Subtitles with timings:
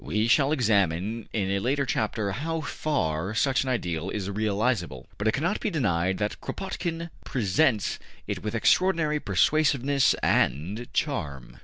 [0.03, 5.27] We shall examine in a later chapter how far such an ideal is realizable, but
[5.27, 11.57] it cannot be denied that Kropotkin presents it with extraordinary persuasiveness and charm.